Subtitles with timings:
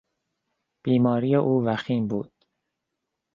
[0.83, 2.31] بیماری او وخیم بود.